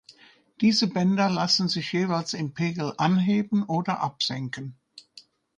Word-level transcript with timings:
Diese 0.61 0.87
Bänder 0.87 1.29
lassen 1.29 1.67
sich 1.69 1.93
jeweils 1.93 2.33
im 2.33 2.55
Pegel 2.55 2.91
anheben 2.97 3.61
oder 3.67 3.99
absenken. 3.99 4.75